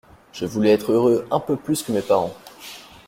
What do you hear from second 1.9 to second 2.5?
mes parents.